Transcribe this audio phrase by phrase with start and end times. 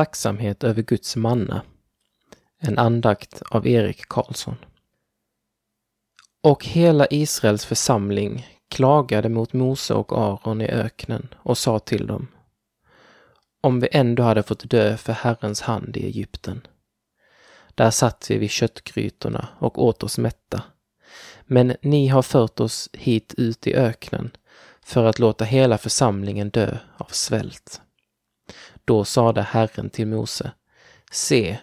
[0.00, 1.62] Tacksamhet över Guds manna.
[2.58, 4.56] En andakt av Erik Karlsson.
[6.42, 12.28] Och hela Israels församling klagade mot Mose och Aron i öknen och sa till dem
[13.60, 16.66] Om vi ändå hade fått dö för Herrens hand i Egypten.
[17.74, 20.62] Där satt vi vid köttgrytorna och åt oss mätta.
[21.42, 24.30] Men ni har fört oss hit ut i öknen
[24.82, 27.80] för att låta hela församlingen dö av svält.
[28.84, 30.52] Då sade Herren till Mose,
[31.10, 31.58] Se,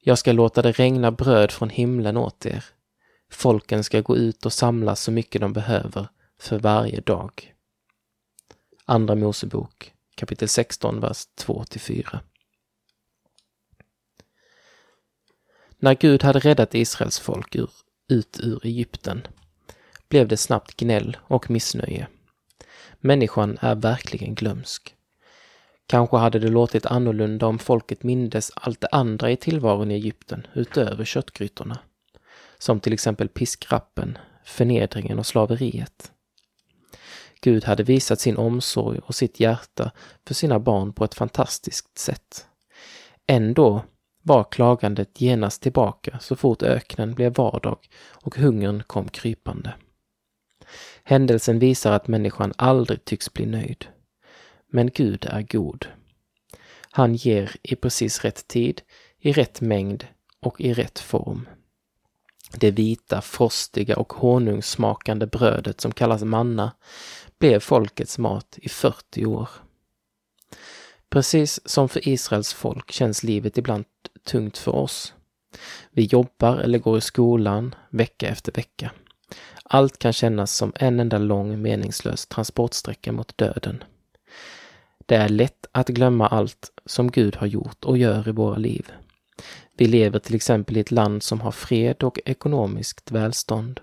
[0.00, 2.64] jag ska låta det regna bröd från himlen åt er.
[3.30, 6.08] Folken ska gå ut och samla så mycket de behöver
[6.40, 7.54] för varje dag.
[8.84, 12.18] Andra Mosebok kapitel 16, vers 2-4.
[15.78, 17.70] När Gud hade räddat Israels folk ur,
[18.08, 19.26] ut ur Egypten
[20.08, 22.08] blev det snabbt gnäll och missnöje.
[23.00, 24.95] Människan är verkligen glömsk.
[25.86, 30.46] Kanske hade det låtit annorlunda om folket mindes allt det andra i tillvaron i Egypten
[30.54, 31.78] utöver köttgrytorna.
[32.58, 36.12] Som till exempel piskrappen, förnedringen och slaveriet.
[37.40, 39.90] Gud hade visat sin omsorg och sitt hjärta
[40.26, 42.46] för sina barn på ett fantastiskt sätt.
[43.26, 43.84] Ändå
[44.22, 47.78] var klagandet genast tillbaka så fort öknen blev vardag
[48.12, 49.74] och hungern kom krypande.
[51.04, 53.86] Händelsen visar att människan aldrig tycks bli nöjd.
[54.76, 55.86] Men Gud är god.
[56.90, 58.82] Han ger i precis rätt tid,
[59.18, 60.06] i rätt mängd
[60.40, 61.48] och i rätt form.
[62.56, 66.72] Det vita, frostiga och honungssmakande brödet som kallas manna
[67.38, 69.48] blev folkets mat i 40 år.
[71.08, 73.84] Precis som för Israels folk känns livet ibland
[74.26, 75.14] tungt för oss.
[75.90, 78.90] Vi jobbar eller går i skolan vecka efter vecka.
[79.64, 83.84] Allt kan kännas som en enda lång meningslös transportsträcka mot döden.
[85.06, 88.92] Det är lätt att glömma allt som Gud har gjort och gör i våra liv.
[89.76, 93.80] Vi lever till exempel i ett land som har fred och ekonomiskt välstånd.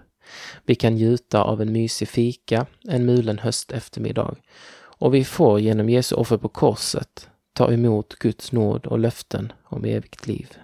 [0.66, 4.36] Vi kan njuta av en mysig fika en mulen höst eftermiddag
[4.76, 9.86] och vi får genom Jesu offer på korset ta emot Guds nåd och löften om
[9.86, 10.58] evigt liv.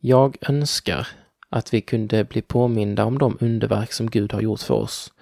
[0.00, 1.08] Jag önskar
[1.50, 5.12] att vi kunde bli påminda om de underverk som Gud har gjort för oss,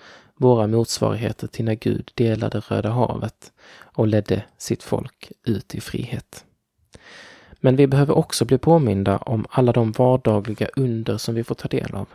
[0.45, 6.45] våra motsvarigheter till när Gud delade Röda havet och ledde sitt folk ut i frihet.
[7.61, 11.69] Men vi behöver också bli påminda om alla de vardagliga under som vi får ta
[11.69, 12.09] del av.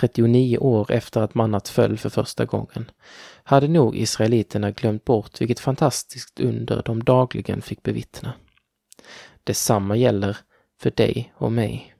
[0.00, 2.90] 39 år efter att mannat föll för första gången,
[3.44, 8.32] hade nog israeliterna glömt bort vilket fantastiskt under de dagligen fick bevittna.
[9.44, 10.36] Detsamma gäller
[10.80, 11.93] för dig och mig.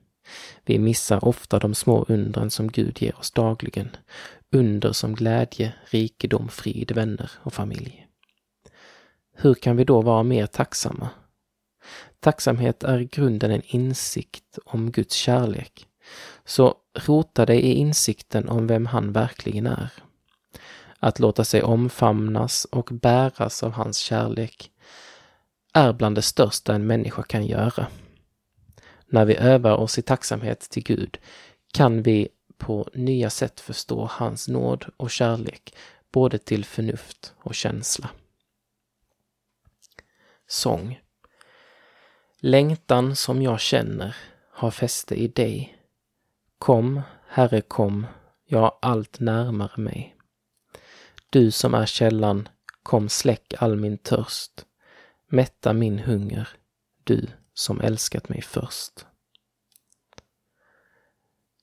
[0.65, 3.89] Vi missar ofta de små undren som Gud ger oss dagligen.
[4.51, 8.07] Under som glädje, rikedom, frid, vänner och familj.
[9.37, 11.09] Hur kan vi då vara mer tacksamma?
[12.19, 15.87] Tacksamhet är i grunden en insikt om Guds kärlek.
[16.45, 19.89] Så rota dig i insikten om vem han verkligen är.
[20.99, 24.71] Att låta sig omfamnas och bäras av hans kärlek
[25.73, 27.87] är bland det största en människa kan göra.
[29.07, 31.17] När vi övar oss i tacksamhet till Gud
[31.73, 32.27] kan vi
[32.57, 35.75] på nya sätt förstå hans nåd och kärlek
[36.11, 38.09] både till förnuft och känsla.
[40.47, 40.99] Sång
[42.39, 44.15] Längtan som jag känner
[44.51, 45.77] har fäste i dig.
[46.59, 48.07] Kom, Herre, kom,
[48.45, 50.15] ja, allt närmare mig.
[51.29, 52.49] Du som är källan,
[52.83, 54.65] kom släck all min törst.
[55.27, 56.49] Mätta min hunger,
[57.03, 59.05] du som älskat mig först.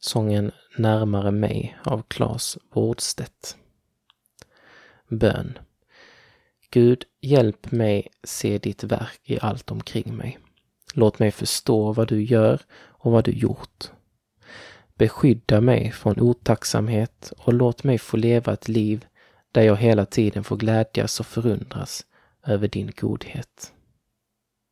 [0.00, 3.56] Sången Närmare mig av Claes Wårdstedt.
[5.08, 5.58] Bön.
[6.70, 10.38] Gud, hjälp mig se ditt verk i allt omkring mig.
[10.94, 13.90] Låt mig förstå vad du gör och vad du gjort.
[14.94, 19.06] Beskydda mig från otacksamhet och låt mig få leva ett liv
[19.52, 22.06] där jag hela tiden får glädjas och förundras
[22.46, 23.72] över din godhet.